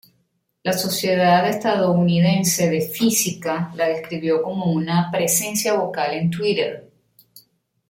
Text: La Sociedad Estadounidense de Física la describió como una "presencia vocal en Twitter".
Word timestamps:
La 0.65 0.73
Sociedad 0.73 1.47
Estadounidense 1.47 2.67
de 2.71 2.81
Física 2.81 3.71
la 3.75 3.87
describió 3.87 4.41
como 4.41 4.65
una 4.73 5.11
"presencia 5.11 5.75
vocal 5.75 6.15
en 6.15 6.31
Twitter". 6.31 6.91